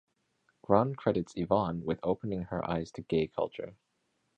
Grahn 0.65 0.95
credits 0.95 1.33
Yvonne 1.35 1.85
with 1.85 1.99
opening 2.01 2.41
her 2.45 2.67
eyes 2.67 2.91
to 2.93 3.03
gay 3.03 3.27
culture. 3.27 3.75